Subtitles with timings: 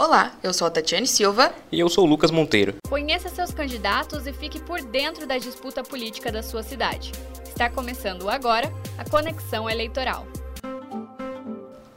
[0.00, 1.52] Olá, eu sou a Tatiane Silva.
[1.70, 2.76] E eu sou o Lucas Monteiro.
[2.88, 7.12] Conheça seus candidatos e fique por dentro da disputa política da sua cidade.
[7.44, 10.26] Está começando agora a Conexão Eleitoral.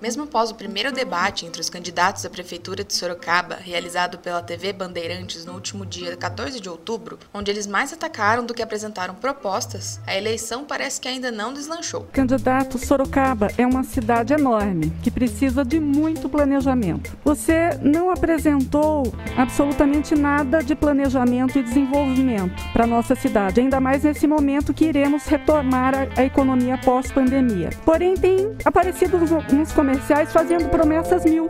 [0.04, 4.74] Mesmo após o primeiro debate entre os candidatos à Prefeitura de Sorocaba, realizado pela TV
[4.74, 10.02] Bandeirantes no último dia 14 de outubro, onde eles mais atacaram do que apresentaram propostas,
[10.06, 12.06] a eleição parece que ainda não deslanchou.
[12.12, 17.16] Candidato, Sorocaba é uma cidade enorme que precisa de muito planejamento.
[17.24, 19.04] Você não apresentou
[19.38, 25.24] absolutamente nada de planejamento e desenvolvimento para nossa cidade, ainda mais nesse momento que iremos
[25.28, 27.70] retomar a, economia pós-pandemia.
[27.86, 31.46] Porém, tem aparecido nos comerciais comerciais fazendo promessas mil.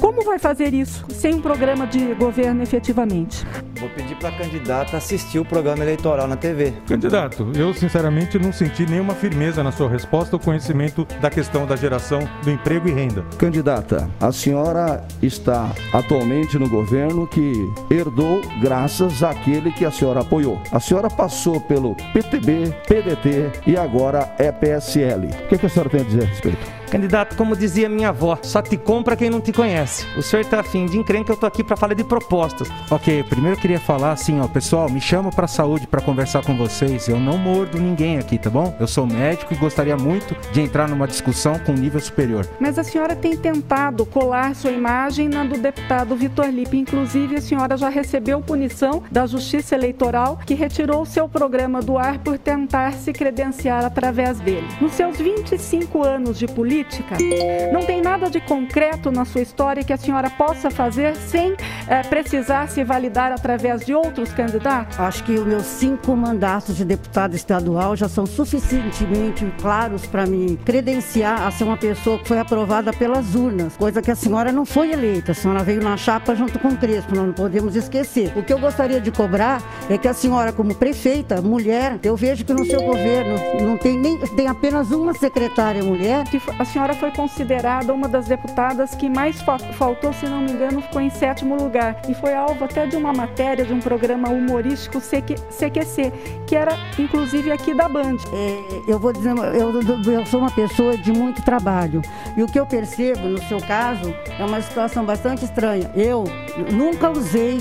[0.00, 3.44] Como vai fazer isso sem um programa de governo efetivamente?
[3.80, 6.72] Vou pedir para a candidata assistir o programa eleitoral na TV.
[6.86, 11.76] Candidato, eu sinceramente não senti nenhuma firmeza na sua resposta ou conhecimento da questão da
[11.76, 13.24] geração do emprego e renda.
[13.38, 17.52] Candidata, a senhora está atualmente no governo que
[17.90, 20.60] herdou graças àquele que a senhora apoiou.
[20.72, 25.26] A senhora passou pelo PTB, PDT e agora é PSL.
[25.26, 26.78] O que, que a senhora tem a dizer a respeito?
[26.90, 30.06] Candidato, como dizia minha avó, só te compra quem não te conhece.
[30.16, 32.68] O senhor tá afim de encrenca, eu tô aqui para falar de propostas.
[32.90, 36.56] Ok, primeiro eu queria falar assim, ó, pessoal, me chama pra saúde para conversar com
[36.56, 37.06] vocês.
[37.06, 38.74] Eu não mordo ninguém aqui, tá bom?
[38.80, 42.48] Eu sou médico e gostaria muito de entrar numa discussão com nível superior.
[42.58, 46.78] Mas a senhora tem tentado colar sua imagem na do deputado Vitor Lipe.
[46.78, 52.16] Inclusive, a senhora já recebeu punição da Justiça Eleitoral, que retirou seu programa do ar
[52.20, 54.66] por tentar se credenciar através dele.
[54.80, 57.70] Nos seus 25 anos de política, política?
[57.70, 61.54] Não tem nada de concreto na sua história que a senhora possa fazer sem
[61.86, 64.98] é, precisar se validar através de outros candidatos?
[64.98, 70.56] Acho que os meus cinco mandatos de deputado estadual já são suficientemente claros para me
[70.64, 74.64] credenciar a ser uma pessoa que foi aprovada pelas urnas, coisa que a senhora não
[74.64, 75.32] foi eleita.
[75.32, 78.32] A senhora veio na chapa junto com o Crespo, não podemos esquecer.
[78.36, 82.44] O que eu gostaria de cobrar é que a senhora, como prefeita, mulher, eu vejo
[82.44, 86.24] que no seu governo não tem nem tem apenas uma secretária mulher.
[86.58, 89.42] A senhora foi considerada uma das deputadas que mais
[89.72, 92.00] faltou, se não me engano, ficou em sétimo lugar.
[92.08, 96.12] E foi alvo até de uma matéria de um programa humorístico CQC,
[96.46, 98.16] que era inclusive aqui da Band.
[98.32, 102.02] É, eu vou dizer, eu, eu sou uma pessoa de muito trabalho.
[102.36, 105.90] E o que eu percebo, no seu caso, é uma situação bastante estranha.
[105.94, 106.24] Eu
[106.72, 107.58] nunca usei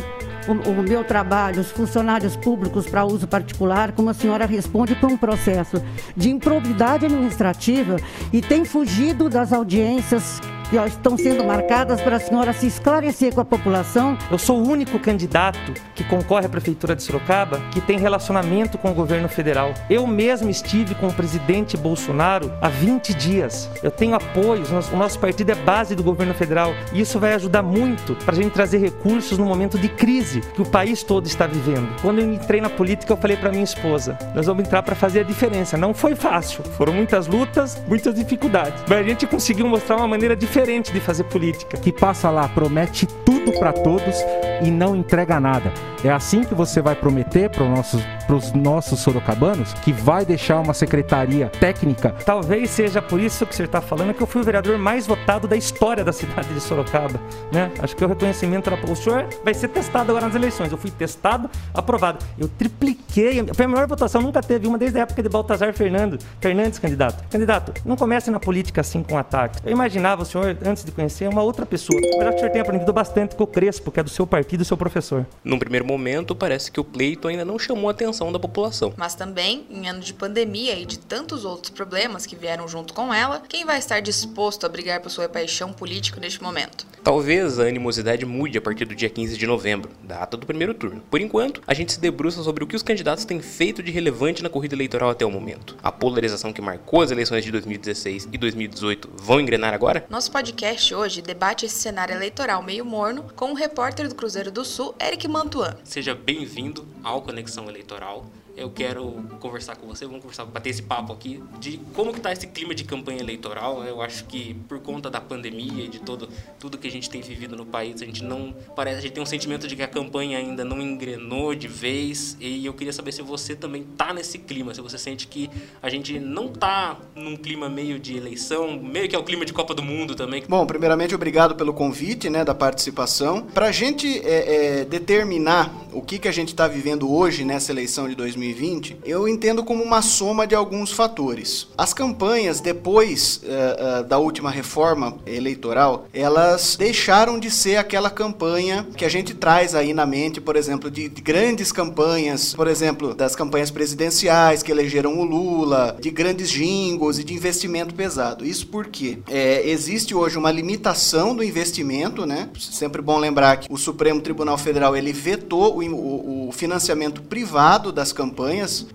[0.47, 5.07] o, o meu trabalho, os funcionários públicos para uso particular, como a senhora responde para
[5.07, 5.81] um processo
[6.15, 7.97] de improbidade administrativa
[8.31, 13.39] e tem fugido das audiências que estão sendo marcadas para a senhora se esclarecer com
[13.39, 14.17] a população.
[14.29, 18.91] Eu sou o único candidato que concorre à Prefeitura de Sorocaba que tem relacionamento com
[18.91, 19.73] o governo federal.
[19.89, 23.69] Eu mesmo estive com o presidente Bolsonaro há 20 dias.
[23.81, 27.63] Eu tenho apoio, o nosso partido é base do governo federal e isso vai ajudar
[27.63, 31.47] muito para a gente trazer recursos no momento de crise que o país todo está
[31.47, 31.87] vivendo.
[32.01, 35.21] Quando eu entrei na política, eu falei para minha esposa: nós vamos entrar para fazer
[35.21, 35.77] a diferença.
[35.77, 40.35] Não foi fácil, foram muitas lutas, muitas dificuldades, mas a gente conseguiu mostrar uma maneira
[40.35, 41.77] diferente diferente de fazer política.
[41.77, 44.15] Que passa lá, promete tudo para todos
[44.61, 45.71] e não entrega nada.
[46.03, 50.73] É assim que você vai prometer para os nossos, nossos sorocabanos que vai deixar uma
[50.73, 52.15] secretaria técnica?
[52.25, 55.47] Talvez seja por isso que você está falando que eu fui o vereador mais votado
[55.47, 57.19] da história da cidade de Sorocaba.
[57.51, 57.71] Né?
[57.79, 58.79] Acho que o reconhecimento era.
[58.87, 60.71] O senhor vai ser testado agora nas eleições.
[60.71, 62.23] Eu fui testado, aprovado.
[62.37, 63.43] Eu tripliquei.
[63.53, 67.23] Foi a maior votação, nunca teve uma desde a época de Baltazar Fernando, Fernandes, candidato.
[67.29, 69.61] Candidato, não comece na política assim com ataques.
[69.65, 71.99] Eu imaginava o senhor, antes de conhecer, uma outra pessoa.
[71.99, 74.25] Eu acho que o senhor tem aprendido bastante com o Crespo, que é do seu
[74.27, 75.25] partido e seu professor.
[75.43, 78.93] Num primeiro momento, parece que o pleito ainda não chamou a atenção da população.
[78.97, 83.13] Mas também, em ano de pandemia e de tantos outros problemas que vieram junto com
[83.13, 86.85] ela, quem vai estar disposto a brigar por sua paixão política neste momento?
[87.03, 91.01] Talvez a animosidade mude a partir do dia 15 de novembro, data do primeiro turno.
[91.09, 94.43] Por enquanto, a gente se debruça sobre o que os candidatos têm feito de relevante
[94.43, 95.77] na corrida eleitoral até o momento.
[95.81, 100.05] A polarização que marcou as eleições de 2016 e 2018 vão engrenar agora?
[100.09, 104.63] Nosso podcast hoje debate esse cenário eleitoral meio morno com o repórter do Cruzeiro do
[104.63, 105.75] Sul, Eric Mantuan.
[105.83, 108.23] Seja bem-vindo ao Conexão Eleitoral
[108.57, 112.33] eu quero conversar com você, vamos conversar, bater esse papo aqui de como que tá
[112.33, 113.83] esse clima de campanha eleitoral.
[113.83, 116.27] Eu acho que por conta da pandemia e de todo
[116.59, 119.21] tudo que a gente tem vivido no país, a gente não parece, a gente tem
[119.21, 122.35] um sentimento de que a campanha ainda não engrenou de vez.
[122.39, 125.89] E eu queria saber se você também tá nesse clima, se você sente que a
[125.89, 129.75] gente não tá num clima meio de eleição, meio que é o clima de Copa
[129.75, 130.43] do Mundo também.
[130.49, 133.43] Bom, primeiramente obrigado pelo convite, né, da participação.
[133.43, 137.71] Para a gente é, é, determinar o que que a gente está vivendo hoje nessa
[137.71, 141.67] eleição de 2020 2020, eu entendo como uma soma de alguns fatores.
[141.77, 148.87] As campanhas, depois uh, uh, da última reforma eleitoral, elas deixaram de ser aquela campanha
[148.95, 153.13] que a gente traz aí na mente, por exemplo, de, de grandes campanhas, por exemplo,
[153.13, 158.45] das campanhas presidenciais que elegeram o Lula, de grandes jingles e de investimento pesado.
[158.45, 162.49] Isso porque é, existe hoje uma limitação do investimento, né?
[162.57, 167.91] Sempre bom lembrar que o Supremo Tribunal Federal ele vetou o, o, o financiamento privado
[167.91, 168.36] das campanhas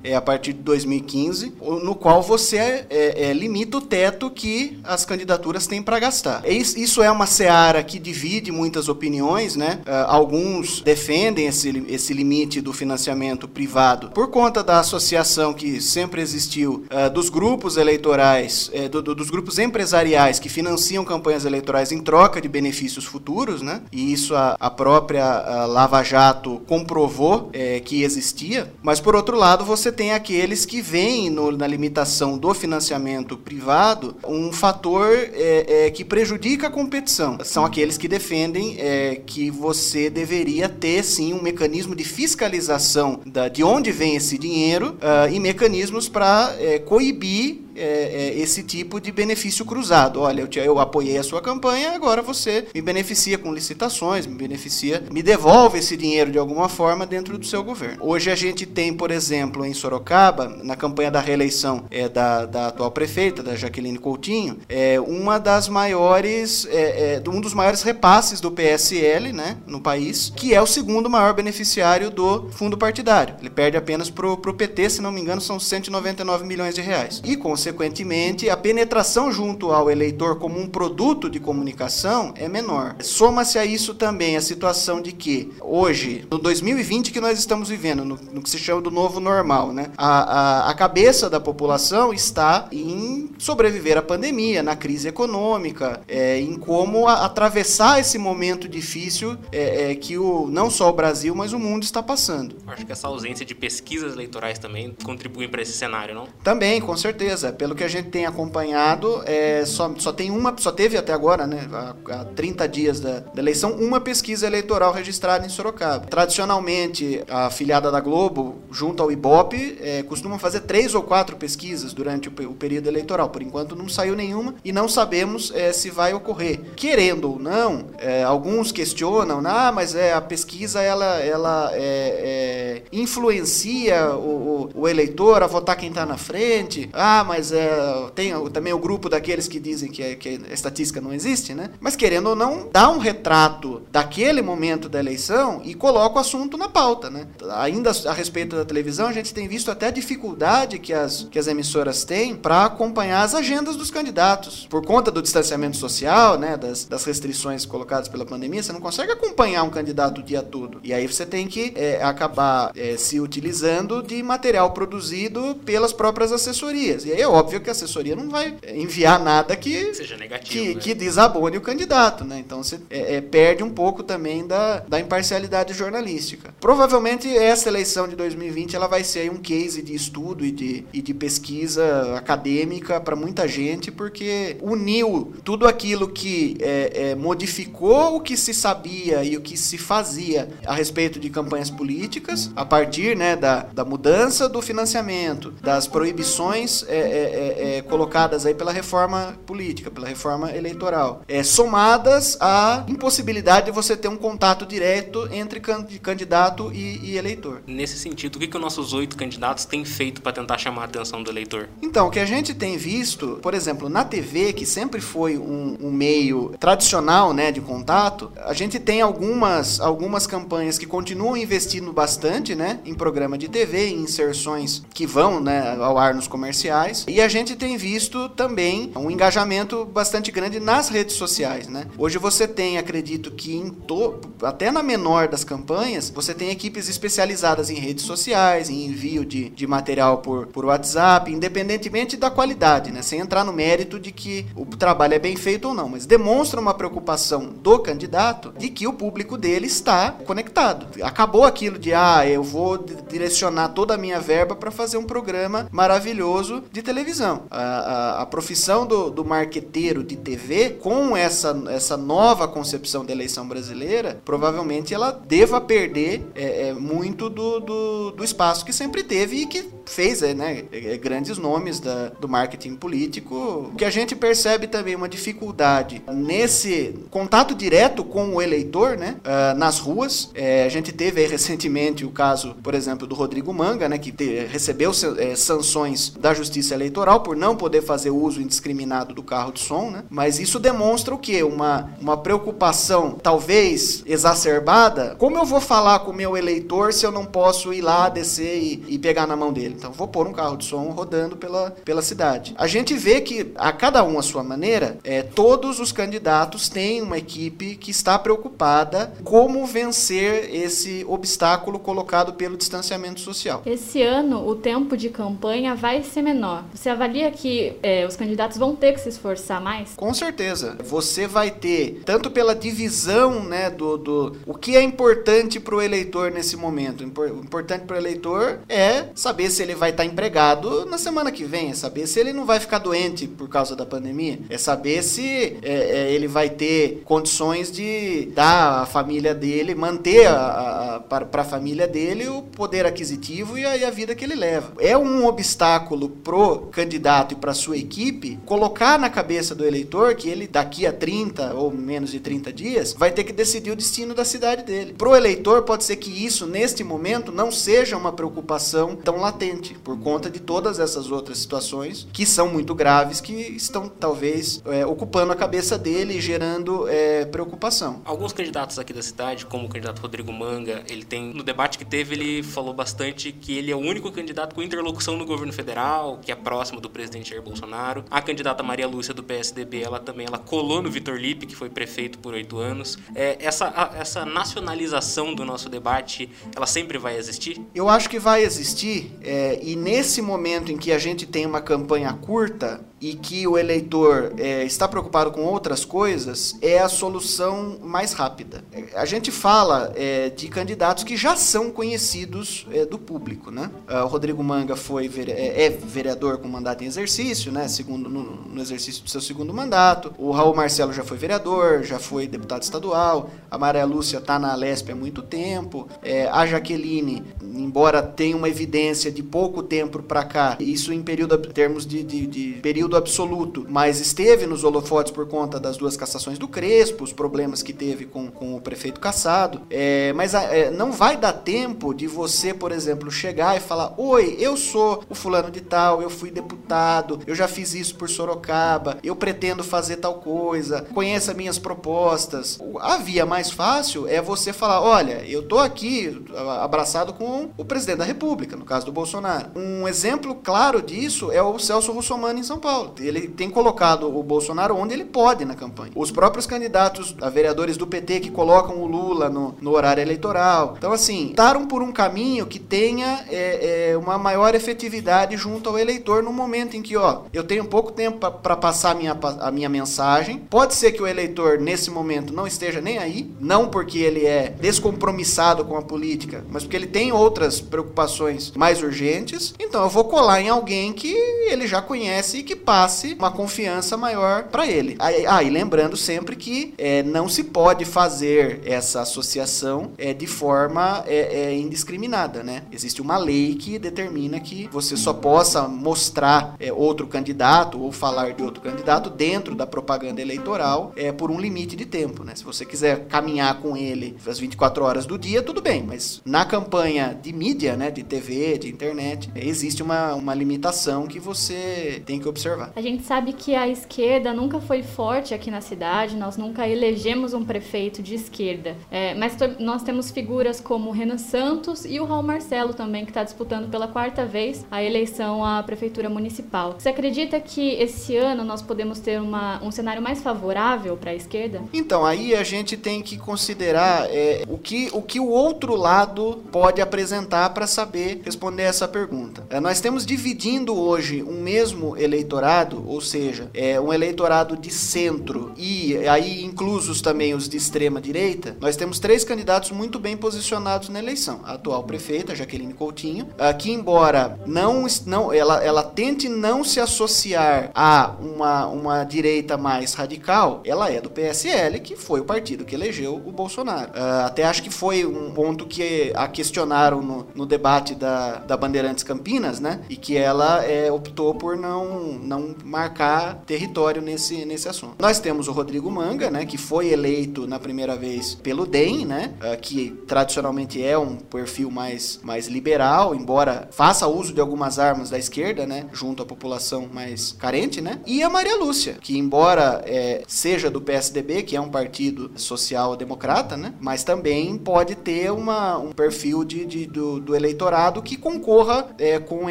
[0.05, 5.05] é, a partir de 2015, no qual você é, é, limita o teto que as
[5.05, 6.43] candidaturas têm para gastar.
[6.49, 9.81] Isso é uma seara que divide muitas opiniões, né?
[9.87, 16.21] Uh, alguns defendem esse, esse limite do financiamento privado por conta da associação que sempre
[16.21, 22.41] existiu uh, dos grupos eleitorais, do, dos grupos empresariais que financiam campanhas eleitorais em troca
[22.41, 23.83] de benefícios futuros, né?
[23.91, 28.73] E isso a, própria a Lava Jato comprovou é, que existia.
[28.83, 34.17] Mas por outro lado, você tem aqueles que veem no, na limitação do financiamento privado
[34.27, 37.39] um fator é, é, que prejudica a competição.
[37.45, 43.49] São aqueles que defendem é, que você deveria ter sim um mecanismo de fiscalização da,
[43.49, 49.01] de onde vem esse dinheiro uh, e mecanismos para é, coibir é, é, esse tipo
[49.01, 50.21] de benefício cruzado.
[50.21, 54.35] Olha, eu, te, eu apoiei a sua campanha, agora você me beneficia com licitações, me
[54.35, 57.99] beneficia, me devolve esse dinheiro de alguma forma dentro do seu governo.
[58.01, 62.69] Hoje a gente tem, por exemplo, em Sorocaba, na campanha da reeleição é, da, da
[62.69, 68.41] atual prefeita, da Jaqueline Coutinho, é uma das maiores, é, é, um dos maiores repasses
[68.41, 73.35] do PSL, né, no país, que é o segundo maior beneficiário do fundo partidário.
[73.41, 77.21] Ele perde apenas pro, pro PT, se não me engano, são 199 milhões de reais.
[77.25, 82.97] E com consequentemente, a penetração junto ao eleitor como um produto de comunicação é menor.
[83.01, 88.05] Soma-se a isso também a situação de que hoje, no 2020 que nós estamos vivendo,
[88.05, 89.93] no, no que se chama do novo normal, né?
[89.97, 96.41] A, a, a, cabeça da população está em sobreviver à pandemia, na crise econômica, é,
[96.41, 101.33] em como a, atravessar esse momento difícil é, é, que o, não só o Brasil,
[101.33, 102.57] mas o mundo está passando.
[102.67, 106.27] Acho que essa ausência de pesquisas eleitorais também contribui para esse cenário, não?
[106.43, 110.73] Também, com certeza pelo que a gente tem acompanhado, é, só, só tem uma, só
[110.73, 115.45] teve até agora, né, há, há 30 dias da, da, eleição, uma pesquisa eleitoral registrada
[115.45, 116.07] em Sorocaba.
[116.07, 121.93] Tradicionalmente, a filiada da Globo, junto ao Ibope, é, costuma fazer três ou quatro pesquisas
[121.93, 123.31] durante o, o, período eleitoral.
[123.31, 126.61] Por enquanto não saiu nenhuma e não sabemos é, se vai ocorrer.
[126.77, 132.83] Querendo ou não, é, alguns questionam, ah, mas é, a pesquisa ela, ela é, é,
[132.93, 136.89] influencia o, o, o eleitor a votar quem está na frente.
[136.93, 140.55] Ah, mas mas é, tem também o grupo daqueles que dizem que, é, que a
[140.55, 141.71] estatística não existe, né?
[141.81, 146.57] Mas querendo ou não, dá um retrato daquele momento da eleição e coloca o assunto
[146.57, 147.27] na pauta, né?
[147.57, 151.39] Ainda a respeito da televisão, a gente tem visto até a dificuldade que as, que
[151.39, 154.69] as emissoras têm para acompanhar as agendas dos candidatos.
[154.71, 159.11] Por conta do distanciamento social, né, das, das restrições colocadas pela pandemia, você não consegue
[159.11, 160.79] acompanhar um candidato o dia todo.
[160.85, 166.31] E aí você tem que é, acabar é, se utilizando de material produzido pelas próprias
[166.31, 167.05] assessorias.
[167.05, 170.75] E aí é óbvio que a assessoria não vai enviar nada que seja negativo, que,
[170.75, 170.81] né?
[170.81, 172.39] que desabone o candidato, né?
[172.39, 176.55] Então você é, é, perde um pouco também da, da imparcialidade jornalística.
[176.61, 181.01] Provavelmente essa eleição de 2020 ela vai ser um case de estudo e de, e
[181.01, 188.21] de pesquisa acadêmica para muita gente, porque uniu tudo aquilo que é, é, modificou o
[188.21, 193.17] que se sabia e o que se fazia a respeito de campanhas políticas, a partir
[193.17, 199.37] né, da, da mudança do financiamento, das proibições é, é, é, colocadas aí pela reforma
[199.47, 205.61] política, pela reforma eleitoral, é, somadas à impossibilidade de você ter um contato direto entre
[205.61, 207.63] candidato e, e eleitor.
[207.67, 210.85] Nesse sentido, o que, que os nossos oito candidatos têm feito para tentar chamar a
[210.85, 211.69] atenção do eleitor?
[211.81, 215.77] Então, o que a gente tem visto, por exemplo, na TV, que sempre foi um,
[215.81, 221.93] um meio tradicional né, de contato, a gente tem algumas, algumas campanhas que continuam investindo
[221.93, 227.05] bastante né, em programa de TV, em inserções que vão né, ao ar nos comerciais.
[227.13, 231.87] E a gente tem visto também um engajamento bastante grande nas redes sociais, né?
[231.99, 234.19] Hoje você tem, acredito que em to...
[234.43, 239.51] até na menor das campanhas, você tem equipes especializadas em redes sociais, em envio de,
[239.51, 243.03] de material por, por WhatsApp, independentemente da qualidade, né?
[243.03, 246.59] Sem entrar no mérito de que o trabalho é bem feito ou não, mas demonstra
[246.59, 250.87] uma preocupação do candidato de que o público dele está conectado.
[251.03, 252.79] Acabou aquilo de, ah, eu vou
[253.11, 257.43] direcionar toda a minha verba para fazer um programa maravilhoso de televisão televisão.
[257.51, 263.13] A, a, a profissão do, do marqueteiro de TV, com essa, essa nova concepção da
[263.13, 269.03] eleição brasileira, provavelmente ela deva perder é, é, muito do, do, do, espaço que sempre
[269.03, 273.71] teve e que fez é, né, é, grandes nomes da, do marketing político.
[273.73, 279.17] O que a gente percebe também uma dificuldade nesse contato direto com o eleitor, né,
[279.19, 280.31] uh, nas ruas.
[280.35, 284.47] É, a gente teve recentemente o caso, por exemplo, do Rodrigo Manga, né, que te,
[284.47, 286.82] recebeu é, sanções da Justiça Eleitoral
[287.25, 290.05] por não poder fazer uso indiscriminado do carro de som, né?
[290.11, 291.43] Mas isso demonstra o quê?
[291.43, 295.17] Uma, uma preocupação talvez exacerbada.
[295.19, 298.59] Como eu vou falar com o meu eleitor se eu não posso ir lá, descer
[298.59, 299.75] e, e pegar na mão dele?
[299.77, 302.55] Então vou pôr um carro de som rodando pela, pela cidade.
[302.57, 307.03] A gente vê que a cada um a sua maneira, é, todos os candidatos têm
[307.03, 313.63] uma equipe que está preocupada como vencer esse obstáculo colocado pelo distanciamento social.
[313.67, 316.65] Esse ano o tempo de campanha vai ser menor.
[316.75, 319.95] Você avalia que é, os candidatos vão ter que se esforçar mais?
[319.95, 320.77] Com certeza.
[320.83, 325.83] Você vai ter, tanto pela divisão né, do, do o que é importante para o
[325.83, 327.03] eleitor nesse momento.
[327.05, 331.31] O importante para o eleitor é saber se ele vai estar tá empregado na semana
[331.31, 334.57] que vem, é saber se ele não vai ficar doente por causa da pandemia, é
[334.57, 340.97] saber se é, é, ele vai ter condições de dar à família dele, manter a,
[340.97, 344.35] a, para a família dele o poder aquisitivo e a, e a vida que ele
[344.35, 344.73] leva.
[344.79, 350.29] É um obstáculo pro candidato e para sua equipe colocar na cabeça do eleitor que
[350.29, 354.15] ele daqui a 30 ou menos de 30 dias vai ter que decidir o destino
[354.15, 354.95] da cidade dele.
[354.95, 359.99] Pro eleitor pode ser que isso neste momento não seja uma preocupação tão latente por
[359.99, 365.33] conta de todas essas outras situações que são muito graves que estão talvez é, ocupando
[365.33, 368.01] a cabeça dele e gerando é, preocupação.
[368.05, 371.85] Alguns candidatos aqui da cidade, como o candidato Rodrigo Manga, ele tem no debate que
[371.85, 376.19] teve ele falou bastante que ele é o único candidato com interlocução no governo federal,
[376.23, 378.05] que é próximo do presidente Jair Bolsonaro.
[378.11, 381.71] A candidata Maria Lúcia do PSDB, ela também ela colou no Vitor Lipe, que foi
[381.71, 382.99] prefeito por oito anos.
[383.15, 387.59] É, essa, a, essa nacionalização do nosso debate, ela sempre vai existir?
[387.75, 391.63] Eu acho que vai existir, é, e nesse momento em que a gente tem uma
[391.63, 397.81] campanha curta, e que o eleitor é, está preocupado com outras coisas, é a solução
[397.83, 398.65] mais rápida.
[398.95, 403.51] A gente fala é, de candidatos que já são conhecidos é, do público.
[403.51, 403.69] Né?
[403.89, 407.67] Ah, o Rodrigo Manga foi, é, é, vereador com mandato em exercício, né?
[407.67, 410.15] segundo, no, no, exercício do seu segundo mandato.
[410.17, 413.31] O Raul Marcelo já foi vereador, já foi deputado estadual.
[413.51, 415.89] A Maria Lúcia está na Alesp há muito tempo.
[416.05, 421.37] É, a Jaqueline, embora tenha uma evidência de pouco tempo para cá, isso em período,
[421.39, 426.39] termos de, de, de período absoluto, mas esteve nos holofotes por conta das duas cassações
[426.39, 429.63] do Crespo, os problemas que teve com, com o prefeito cassado.
[429.71, 434.37] É, mas é, não vai dar tempo de você, por exemplo, chegar e falar: Oi,
[434.39, 438.99] eu sou o fulano de tal, eu fui deputado, eu já fiz isso por Sorocaba,
[439.03, 442.59] eu pretendo fazer tal coisa, conheça minhas propostas.
[442.81, 446.23] A via mais fácil é você falar: Olha, eu tô aqui
[446.61, 449.51] abraçado com o presidente da República, no caso do Bolsonaro.
[449.55, 452.82] Um exemplo claro disso é o Celso Russomano em São Paulo.
[452.99, 455.93] Ele tem colocado o Bolsonaro onde ele pode na campanha.
[455.95, 460.75] Os próprios candidatos a vereadores do PT que colocam o Lula no, no horário eleitoral.
[460.79, 465.79] Então, assim, estaram por um caminho que tenha é, é, uma maior efetividade junto ao
[465.79, 469.51] eleitor no momento em que, ó, eu tenho pouco tempo para passar a minha, a
[469.51, 470.39] minha mensagem.
[470.51, 474.55] Pode ser que o eleitor, nesse momento, não esteja nem aí, não porque ele é
[474.61, 479.55] descompromissado com a política, mas porque ele tem outras preocupações mais urgentes.
[479.59, 481.13] Então, eu vou colar em alguém que
[481.49, 484.97] ele já conhece e que passe uma confiança maior para ele.
[484.99, 491.05] Ah, e lembrando sempre que é, não se pode fazer essa associação é, de forma
[491.07, 492.63] é, é, indiscriminada, né?
[492.73, 498.33] Existe uma lei que determina que você só possa mostrar é, outro candidato ou falar
[498.33, 502.35] de outro candidato dentro da propaganda eleitoral é, por um limite de tempo, né?
[502.35, 506.45] Se você quiser caminhar com ele as 24 horas do dia, tudo bem, mas na
[506.45, 512.19] campanha de mídia, né, de TV, de internet, existe uma, uma limitação que você tem
[512.19, 512.73] que observar observar.
[512.75, 517.35] A gente sabe que a esquerda nunca foi forte aqui na cidade, nós nunca elegemos
[517.35, 518.77] um prefeito de esquerda.
[518.91, 523.11] É, mas nós temos figuras como o Renan Santos e o Raul Marcelo também, que
[523.11, 526.77] está disputando pela quarta vez a eleição à prefeitura municipal.
[526.79, 531.15] Você acredita que esse ano nós podemos ter uma, um cenário mais favorável para a
[531.15, 531.63] esquerda?
[531.73, 536.43] Então, aí a gente tem que considerar é, o, que, o que o outro lado
[536.51, 539.45] pode apresentar para saber responder essa pergunta.
[539.51, 544.71] É, nós temos dividindo hoje um mesmo eleitorado eleitorado, ou seja, é um eleitorado de
[544.71, 550.17] centro e aí inclusos também os de extrema direita, nós temos três candidatos muito bem
[550.17, 551.41] posicionados na eleição.
[551.45, 557.71] A atual prefeita, Jaqueline Coutinho, que embora não, não ela, ela tente não se associar
[557.75, 562.75] a uma, uma direita mais radical, ela é do PSL, que foi o partido que
[562.75, 563.91] elegeu o Bolsonaro.
[563.91, 568.57] Uh, até acho que foi um ponto que a questionaram no, no debate da, da
[568.57, 569.81] Bandeirantes Campinas, né?
[569.89, 574.97] E que ela é, optou por não, não marcar território nesse, nesse assunto.
[574.99, 576.47] Nós temos o Rodrigo Manga, né?
[576.47, 579.35] Que foi eleito na primeira vez pelo DEM, né?
[579.41, 585.11] Uh, que tradicionalmente é um perfil mais, mais liberal, embora faça uso de algumas armas
[585.11, 585.87] da esquerda, né?
[585.93, 588.01] Junto à população mais carente, né?
[588.07, 593.57] E a Maria Lúcia, que embora é, seja do PSDB, que é um partido social-democrata,
[593.57, 593.75] né?
[593.81, 599.19] Mas também pode ter uma, um perfil de, de do, do, eleitorado que concorra é,
[599.19, 599.51] com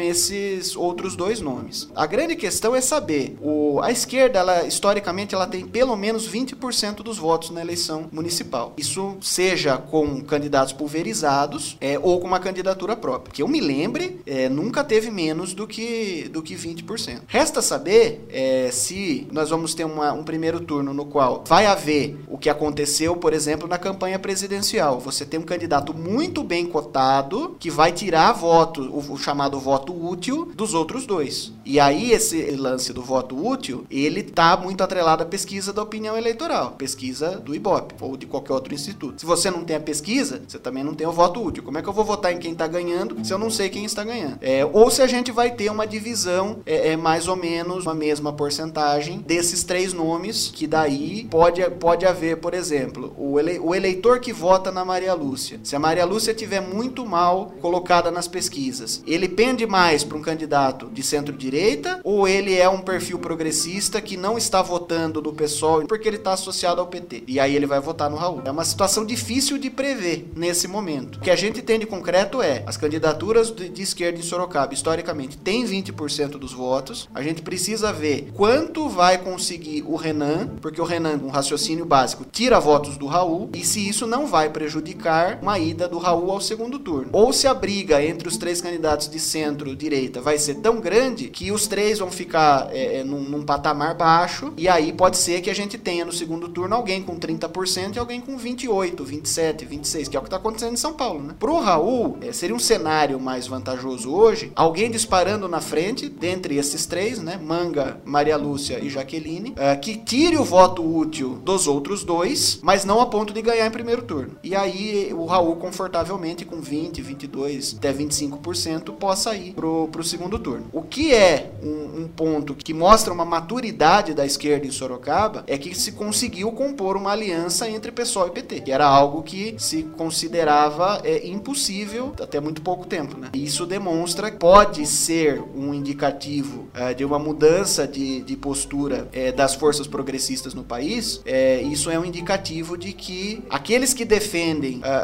[0.00, 1.88] esses outros dois nomes.
[1.94, 6.96] A grande questão é saber, o, a esquerda, ela, historicamente, ela tem pelo menos 20%
[6.96, 8.72] dos votos na eleição municipal.
[8.76, 13.32] Isso seja com candidatos pulverizados é, ou com uma candidatura própria.
[13.32, 17.22] Que eu me lembre, é, nunca teve menos do que, do que 20%.
[17.26, 22.18] Resta saber é, se nós vamos ter uma, um primeiro turno no qual vai haver
[22.28, 25.00] o que aconteceu, por exemplo, na campanha presidencial.
[25.00, 29.92] Você tem um candidato muito bem cotado que vai tirar voto, o, o chamado voto
[29.92, 31.52] útil, dos outros dois.
[31.64, 36.16] E aí esse lance do voto útil, ele está muito atrelado à pesquisa da opinião
[36.16, 39.20] eleitoral, pesquisa do IBOP ou de qualquer outro instituto.
[39.20, 41.62] Se você não tem a pesquisa, você também não tem o voto útil.
[41.62, 43.84] Como é que eu vou votar em quem está ganhando se eu não sei quem
[43.84, 44.38] está ganhando?
[44.40, 47.94] É, ou se a gente vai ter uma divisão é, é mais ou menos uma
[47.94, 53.74] mesma porcentagem desses três nomes, que daí pode, pode haver, por exemplo, o, ele, o
[53.74, 55.60] eleitor que vota na Maria Lúcia.
[55.62, 60.22] Se a Maria Lúcia tiver muito mal colocada nas pesquisas, ele pende mais para um
[60.22, 65.86] candidato de centro-direita ou ele é um perfil progressista que não está votando no PSOL
[65.86, 67.24] porque ele está associado ao PT?
[67.26, 68.42] E aí ele vai votar no Raul.
[68.44, 71.16] É uma situação difícil de prever nesse momento.
[71.16, 74.74] O que a gente tem de concreto é as candidaturas de, de esquerda em Sorocaba,
[74.74, 77.08] historicamente, têm 20% dos votos.
[77.14, 82.24] A gente precisa ver quanto vai conseguir o Renan, porque o Renan, um raciocínio básico,
[82.30, 86.40] tira votos do Raul, e se isso não vai prejudicar uma ida do Raul ao
[86.40, 87.10] segundo turno.
[87.12, 91.50] Ou se a briga entre os três candidatos de centro-direita vai ser tão grande que
[91.52, 95.50] os três vão ficar é, é, num, num patamar baixo, e aí pode ser que
[95.50, 100.08] a gente tenha no segundo turno alguém com 30% e alguém com 28, 27, 26,
[100.08, 101.22] que é o que está acontecendo em São Paulo.
[101.22, 101.34] Né?
[101.38, 106.86] Pro Raul, é, seria um cenário mais vantajoso hoje, alguém disparando na frente, dentre esses
[106.86, 107.38] três, né?
[107.42, 112.84] Manga, Maria Lúcia e Jaqueline, é, que tire o voto útil dos outros dois, mas
[112.84, 114.36] não a ponto de ganhar em primeiro turno.
[114.42, 120.38] E aí o Raul, confortavelmente, com 20, 22, até 25%, possa ir pro, pro segundo
[120.38, 120.66] turno.
[120.72, 125.58] O que é um, um ponto que mostra uma maturidade da esquerda em Sorocaba é
[125.58, 129.82] que se conseguiu compor uma aliança entre PSOL e PT, que era algo que se
[129.96, 133.18] considerava é, impossível até muito pouco tempo.
[133.18, 133.28] Né?
[133.34, 139.32] Isso demonstra que pode ser um indicativo é, de uma mudança de, de postura é,
[139.32, 141.20] das forças progressistas no país.
[141.24, 144.94] É, isso é um indicativo de que aqueles que defendem é, é,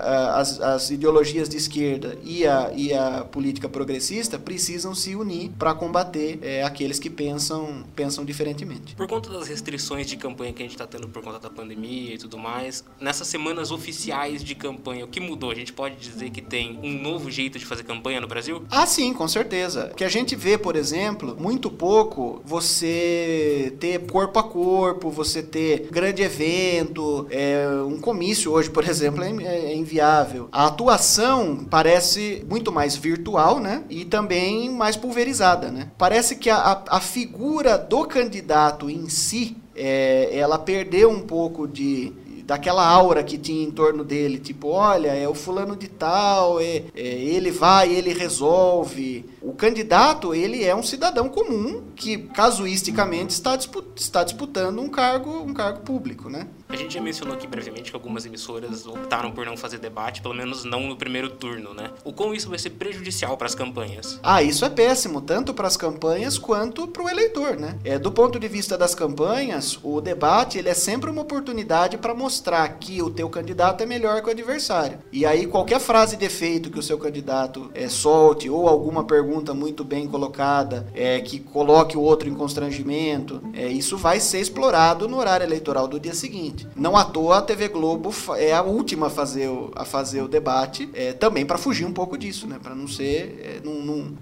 [0.40, 5.74] as, as, ideologias de esquerda e a, e a política progressista precisam se unir para
[5.74, 8.94] combater aqueles que pensam, pensam diferentemente.
[8.94, 12.14] Por conta das restrições de campanha que a gente está tendo por conta da pandemia
[12.14, 15.50] e tudo mais, nessas semanas oficiais de campanha, o que mudou?
[15.50, 18.62] A gente pode dizer que tem um novo jeito de fazer campanha no Brasil?
[18.70, 19.90] Ah, sim, com certeza.
[19.92, 25.42] O que a gente vê, por exemplo, muito pouco você ter corpo a corpo, você
[25.42, 30.48] ter grande evento, é, um comício hoje, por exemplo, é, é inviável.
[30.52, 33.84] A atuação parece muito mais virtual, né?
[33.88, 35.90] E também mais pulverizada, né?
[35.98, 42.12] Parece que a, a figura do candidato em si é, ela perdeu um pouco de,
[42.44, 46.84] daquela aura que tinha em torno dele, tipo, olha, é o fulano de tal, é,
[46.96, 49.24] é, ele vai, ele resolve.
[49.42, 55.42] O candidato, ele é um cidadão comum que casuisticamente está, dispu está disputando um cargo,
[55.42, 56.48] um cargo público, né?
[56.68, 60.34] A gente já mencionou aqui brevemente que algumas emissoras optaram por não fazer debate, pelo
[60.34, 61.90] menos não no primeiro turno, né?
[62.04, 64.20] O quão isso vai ser prejudicial para as campanhas?
[64.22, 67.78] Ah, isso é péssimo, tanto para as campanhas quanto para o eleitor, né?
[67.82, 72.14] É, do ponto de vista das campanhas, o debate ele é sempre uma oportunidade para
[72.14, 74.98] mostrar que o teu candidato é melhor que o adversário.
[75.10, 79.54] E aí qualquer frase de efeito que o seu candidato é, solte ou alguma pergunta
[79.54, 85.08] muito bem colocada é, que coloque o outro em constrangimento, é, isso vai ser explorado
[85.08, 86.57] no horário eleitoral do dia seguinte.
[86.58, 86.68] Ambiente.
[86.74, 90.28] Não à toa a TV Globo é a última a fazer o, a fazer o
[90.28, 92.58] debate, é, também para fugir um pouco disso, né?
[92.62, 93.60] Para não ser, é,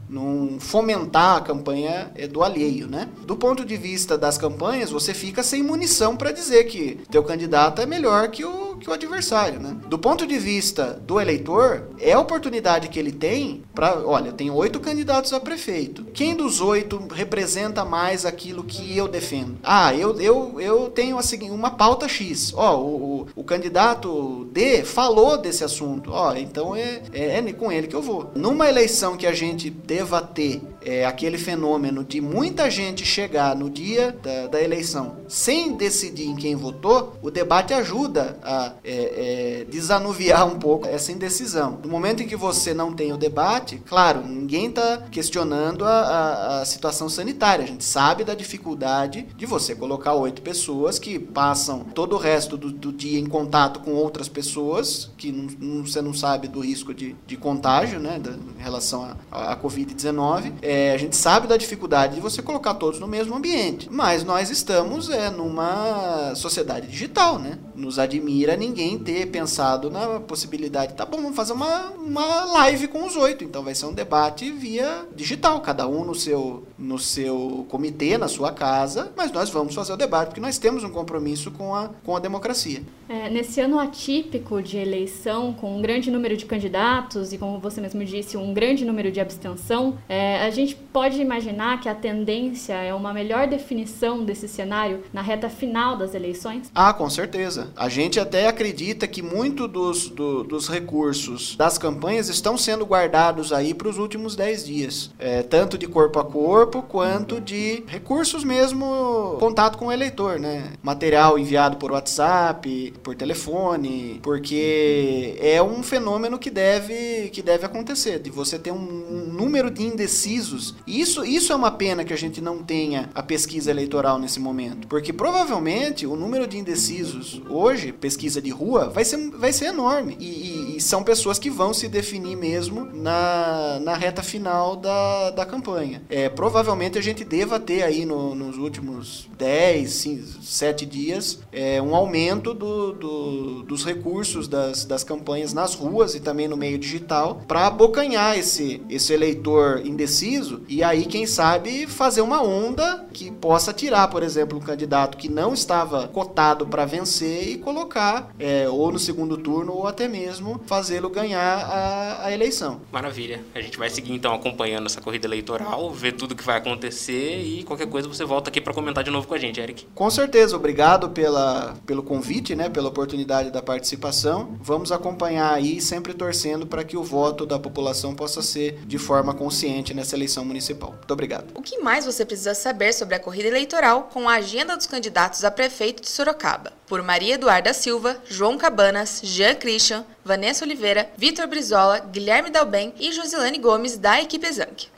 [0.09, 3.09] não, fomentar a campanha é, do alheio, né?
[3.27, 7.81] Do ponto de vista das campanhas, você fica sem munição para dizer que teu candidato
[7.81, 9.77] é melhor que o, que o adversário, né?
[9.89, 14.51] Do ponto de vista do eleitor, é a oportunidade que ele tem para, olha, tem
[14.51, 16.05] oito candidatos a prefeito.
[16.13, 19.59] Quem dos oito representa mais aquilo que eu defendo?
[19.63, 22.53] Ah, eu, eu, eu tenho assim, uma pauta X.
[22.55, 26.11] Ó, o, o, o candidato D falou desse assunto.
[26.13, 28.31] Ó, então é, é, é com ele que eu vou.
[28.35, 33.69] Numa eleição que a gente deva ter é, aquele fenômeno de muita gente chegar no
[33.69, 39.65] dia da, da, eleição sem decidir em quem votou, o debate ajuda a é, é,
[39.65, 41.81] desanuviar um pouco essa indecisão.
[41.83, 46.61] No momento em que você não tem o debate, claro, ninguém está questionando a, a,
[46.61, 47.65] a, situação sanitária.
[47.65, 52.57] A gente sabe da dificuldade de você colocar oito pessoas que passam todo o resto
[52.57, 56.61] do, do dia em contato com outras pessoas, que não, não, você não sabe do
[56.61, 60.53] risco de, de contágio, né, da, em relação à Covid-19.
[60.63, 64.23] É, é, a gente sabe da dificuldade de você colocar todos no mesmo ambiente, mas
[64.23, 67.59] nós estamos é, numa sociedade digital, né?
[67.75, 73.07] Nos admira ninguém ter pensado na possibilidade, tá bom, vamos fazer uma, uma live com
[73.07, 77.65] os oito, então vai ser um debate via digital, cada um no seu, no seu
[77.71, 81.51] comitê, na sua casa, mas nós vamos fazer o debate, porque nós temos um compromisso
[81.51, 82.83] com a, com a democracia.
[83.09, 87.81] É, nesse ano atípico de eleição, com um grande número de candidatos e, como você
[87.81, 91.95] mesmo disse, um grande número de abstenção, é, a gente gente pode imaginar que a
[91.95, 96.71] tendência é uma melhor definição desse cenário na reta final das eleições?
[96.75, 97.69] Ah, com certeza.
[97.77, 103.53] A gente até acredita que muito dos, do, dos recursos das campanhas estão sendo guardados
[103.53, 105.11] aí para os últimos 10 dias.
[105.19, 110.73] É, tanto de corpo a corpo, quanto de recursos mesmo, contato com o eleitor, né?
[110.83, 118.19] Material enviado por WhatsApp, por telefone, porque é um fenômeno que deve, que deve acontecer,
[118.19, 120.75] de você ter um, um número de indecisos indecisos.
[120.87, 124.87] Isso, isso é uma pena que a gente não tenha a pesquisa eleitoral nesse momento,
[124.89, 130.17] porque provavelmente o número de indecisos hoje, pesquisa de rua, vai ser, vai ser enorme.
[130.19, 135.31] E, e, e são pessoas que vão se definir mesmo na, na reta final da,
[135.31, 136.03] da campanha.
[136.09, 141.95] É, provavelmente a gente deva ter aí no, nos últimos 10, 7 dias é, um
[141.95, 147.43] aumento do, do, dos recursos das, das campanhas nas ruas e também no meio digital
[147.49, 153.73] para abocanhar esse, esse eleitor indeciso e aí, quem sabe, fazer uma onda que possa
[153.73, 158.93] tirar, por exemplo, um candidato que não estava cotado para vencer e colocar é, ou
[158.93, 162.81] no segundo turno ou até mesmo fazê-lo ganhar a, a eleição.
[162.93, 163.43] Maravilha.
[163.55, 167.65] A gente vai seguir então acompanhando essa corrida eleitoral, ver tudo que vai acontecer e
[167.65, 169.87] qualquer coisa você volta aqui para comentar de novo com a gente, Eric.
[169.95, 170.57] Com certeza.
[170.57, 174.57] Obrigado pela, pelo convite, né, pela oportunidade da participação.
[174.61, 179.33] Vamos acompanhar aí, sempre torcendo para que o voto da população possa ser de forma
[179.35, 180.91] consciente nessa eleição eleição municipal.
[180.91, 181.53] Muito obrigado.
[181.55, 185.45] O que mais você precisa saber sobre a corrida eleitoral com a agenda dos candidatos
[185.45, 186.73] a prefeito de Sorocaba?
[186.87, 193.13] Por Maria Eduarda Silva, João Cabanas, Jean Christian, Vanessa Oliveira, Vitor Brizola, Guilherme Dalben e
[193.13, 194.96] Josilane Gomes, da equipe Zank.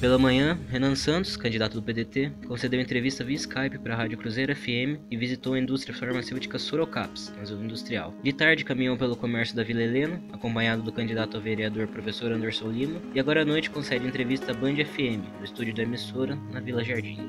[0.00, 4.54] Pela manhã, Renan Santos, candidato do PDT, concedeu entrevista via Skype para a Rádio Cruzeiro
[4.54, 8.12] FM e visitou a indústria farmacêutica Sorocaps, na zona industrial.
[8.20, 12.68] De tarde, caminhou pelo comércio da Vila Helena, acompanhado do candidato a vereador professor Anderson
[12.68, 16.58] Lima, e agora à noite concede entrevista à Band FM, no estúdio da emissora, na
[16.58, 17.28] Vila Jardim.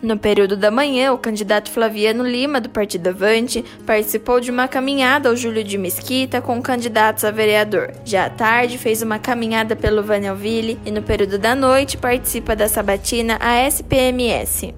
[0.00, 5.28] No período da manhã, o candidato Flaviano Lima, do Partido Avante, participou de uma caminhada
[5.28, 7.92] ao Júlio de Mesquita com candidatos a vereador.
[8.04, 12.68] Já à tarde, fez uma caminhada pelo Vanelville e no período da noite participa da
[12.68, 14.74] sabatina a SPMS.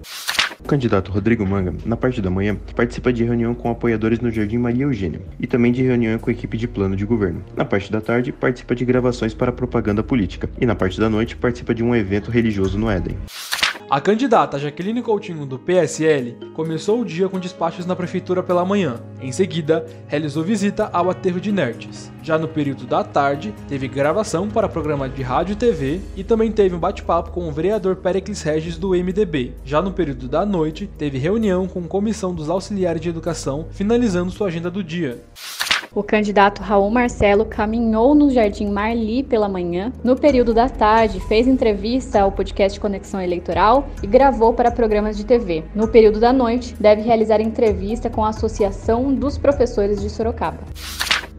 [0.61, 4.59] O candidato Rodrigo Manga, na parte da manhã, participa de reunião com apoiadores no Jardim
[4.59, 7.42] Maria Eugênia e também de reunião com a equipe de plano de governo.
[7.57, 11.35] Na parte da tarde, participa de gravações para propaganda política e na parte da noite,
[11.35, 13.16] participa de um evento religioso no Éden.
[13.90, 19.00] A candidata Jaqueline Coutinho do PSL começou o dia com despachos na prefeitura pela manhã.
[19.20, 22.12] Em seguida, realizou visita ao aterro de Nertes.
[22.22, 26.53] Já no período da tarde, teve gravação para programa de rádio e TV e também
[26.53, 29.55] teve um bate-papo com o vereador Pericles Regis do MDB.
[29.64, 34.46] Já no período da noite, teve reunião com comissão dos auxiliares de educação, finalizando sua
[34.46, 35.20] agenda do dia.
[35.92, 39.92] O candidato Raul Marcelo caminhou no Jardim Marli pela manhã.
[40.05, 45.26] No período da tarde, fez entrevista ao podcast Conexão Eleitoral e gravou para programas de
[45.26, 45.64] TV.
[45.74, 50.61] No período da noite, deve realizar entrevista com a Associação dos Professores de Sorocaba.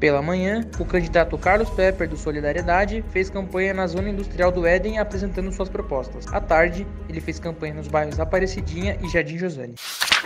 [0.01, 4.97] Pela manhã, o candidato Carlos Pepper, do Solidariedade, fez campanha na zona industrial do Éden
[4.97, 6.25] apresentando suas propostas.
[6.33, 9.75] À tarde, ele fez campanha nos bairros Aparecidinha e Jardim Josane.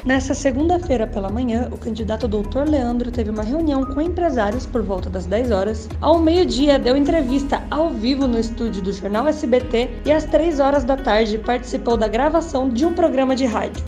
[0.06, 5.10] Nessa segunda-feira pela manhã, o candidato doutor Leandro teve uma reunião com empresários por volta
[5.10, 5.90] das 10 horas.
[6.00, 10.86] Ao meio-dia, deu entrevista ao vivo no estúdio do jornal SBT e às 3 horas
[10.86, 13.84] da tarde participou da gravação de um programa de rádio.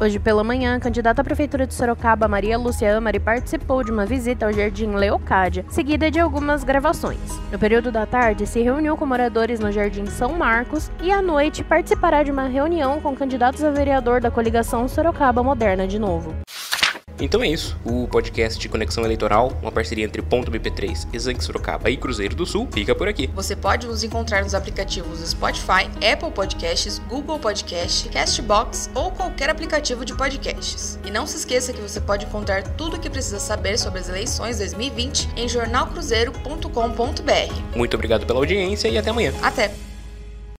[0.00, 4.06] Hoje pela manhã, a candidata à Prefeitura de Sorocaba, Maria Lúcia Amari, participou de uma
[4.06, 7.18] visita ao Jardim Leocádia, seguida de algumas gravações.
[7.50, 11.64] No período da tarde, se reuniu com moradores no Jardim São Marcos e à noite
[11.64, 16.32] participará de uma reunião com candidatos a vereador da coligação Sorocaba Moderna de Novo.
[17.20, 17.76] Então é isso.
[17.84, 22.46] O podcast de Conexão Eleitoral, uma parceria entre Ponto BP3, Exanque Sorocaba e Cruzeiro do
[22.46, 23.28] Sul, fica por aqui.
[23.34, 30.04] Você pode nos encontrar nos aplicativos Spotify, Apple Podcasts, Google Podcast, Castbox ou qualquer aplicativo
[30.04, 30.98] de podcasts.
[31.04, 34.08] E não se esqueça que você pode encontrar tudo o que precisa saber sobre as
[34.08, 37.76] eleições 2020 em jornalcruzeiro.com.br.
[37.76, 39.32] Muito obrigado pela audiência e até amanhã.
[39.42, 39.87] Até!